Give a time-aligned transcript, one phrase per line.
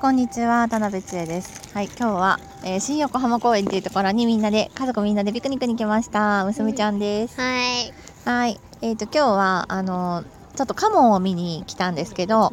[0.00, 1.72] こんにちは、田辺千恵です。
[1.72, 6.44] はい、今日は、えー新横浜公園っていうところにみんなで、家族みんなでピクニックに来ました。
[6.44, 7.40] 娘ちゃんです。
[7.40, 7.92] はい。
[8.24, 10.24] はい、えっ、と、今日は、あの
[10.56, 12.52] ちょっとカモを見に来たんですけど、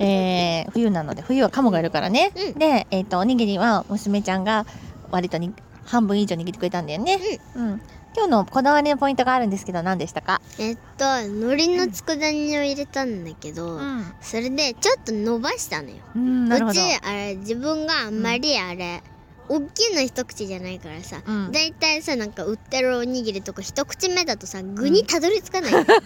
[0.00, 2.32] えー冬なので、冬はカモがいるからね。
[2.34, 4.66] うんで、えっ、と、おにぎりは娘ちゃんが
[5.12, 7.18] 割とに半分以上握ってくれたんだよね。
[7.54, 7.82] うん。
[8.14, 10.40] 今日のこだわりのポイントがあるんですけど、何でしたか？
[10.58, 14.12] えっと、海苔の佃煮を入れたんだけど、ん。
[14.20, 15.96] それでちょっと伸ばしたのよ。
[16.16, 19.02] うん、うち。、あれ、自分があんまりあれ、
[19.48, 26.00] 大きいの一口じゃないからさ、うんだいたいさ、なんか売ってるおにぎりとか一口目だとさ、具にたどり着かない の、だか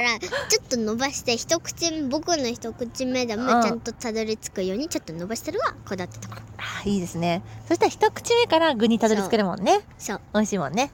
[0.00, 6.40] ら、ちょっと伸ばして、一口目、僕の一口目でうんもちゃんとたどり着くようにちょっと伸ばしてるわ、こだわったとこ
[6.84, 7.42] いいですね。
[7.66, 9.80] そしたら一口目から具にたどり着けるもんね。
[9.98, 10.20] そう。
[10.34, 10.90] 美味しいもんね。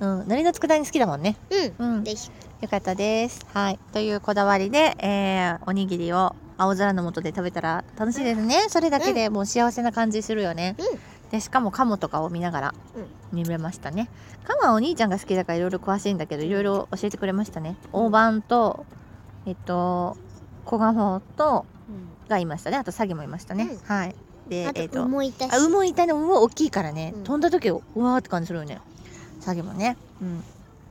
[0.00, 0.20] うん。
[0.22, 1.36] 海苔の佃煮好きだもんね。
[1.78, 1.96] うん。
[1.96, 2.04] うん。
[2.04, 3.46] でしよかったです。
[3.54, 3.78] はい。
[3.92, 8.66] というこだわりで、えー、おにぎりを青空の下で食べたら楽しいですね。
[8.68, 10.76] それだけでもう幸せな感じするよね。
[10.78, 10.98] うん
[11.30, 12.74] で、しかもカモとかを見ながら
[13.32, 14.08] 見れましたね。
[14.44, 17.76] カモはお兄ちゃんが好きだからいろいろ詳しいんだけど、いろいろ教えてくれましたね。
[17.92, 18.86] 大判と、
[19.46, 20.16] えっと、
[20.64, 21.66] 小ガホと、
[22.28, 22.76] がいましたね。
[22.76, 23.64] あとサギもいましたね。
[23.64, 24.14] うんはい。
[24.48, 25.52] であ、えっと、と、もいたし。
[25.52, 26.12] あ、馬いたね。
[26.12, 27.12] 馬大きいからね。
[27.16, 28.80] うん飛んだ時、うわーって感じするよね。
[29.40, 29.96] サギもね。
[30.20, 30.44] うん。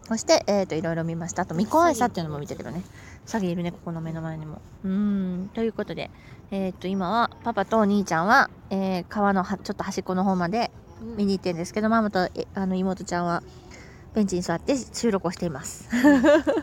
[0.07, 1.43] そして、えっ、と、いろいろ見ました。
[1.43, 2.81] あと、ミコアイサっていうのも見たけどね。
[3.25, 4.61] サギいるね、ここの目の前にも。
[4.83, 5.26] うーん。
[5.49, 6.09] ということで、
[6.51, 13.43] えっ、と、今は、パパとお兄ちゃんは、えー川のはちょっと端っこの方までうん見に行ってるんですけど、ママとえあの妹ちゃんは、
[14.13, 15.89] ベンチに座って収録をしています。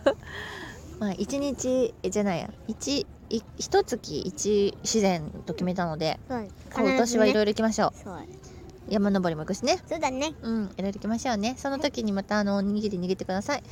[0.98, 7.46] まあ、一日、えじゃないや、一、い一月一自然と決めたので、そう今年はいろいろ。
[7.46, 8.53] ろ行きましょう。
[8.88, 9.78] 山登りも行くしね。
[9.88, 10.34] そうだね。
[10.42, 11.54] うん、いろいろ行きましょうね。
[11.56, 13.62] その時にまたあのおにぎり握ってください。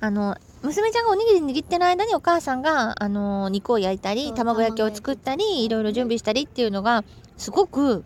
[0.00, 7.04] あの娘ちゃんがおにぎり握ってる間にお母さんがあの肉を焼いたり卵焼きを作ったりいろいろ準備したりっていうのが
[7.36, 8.04] すごく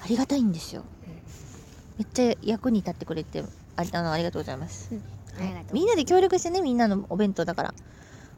[0.00, 0.84] ありがたいんですよ。
[1.98, 3.44] めっちゃ役に立ってくれて
[3.76, 4.90] ありあのありがとうございます。
[5.38, 5.74] ありがとう。
[5.74, 7.74] みんなで協力してねみんなのお弁当だから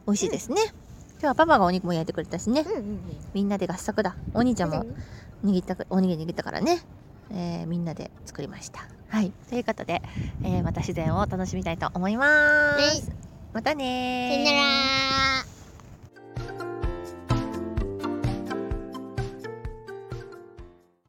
[0.05, 0.61] 美味しいですね。
[1.19, 2.61] 今日はパパがお肉も焼いてくれたしね。
[2.61, 2.99] うんうんうん。
[3.33, 4.15] みんなで合作だ。
[4.35, 4.85] お兄ちゃんも
[5.43, 6.79] 握ったかおにぎり握ったからね、
[7.31, 8.87] えーみんなで作りました。
[9.07, 9.33] はい。
[9.49, 10.01] ということで、
[10.43, 13.03] えーまた自然を楽しみたいと思います、はい
[13.53, 14.45] またねー。
[14.45, 15.46] さよなら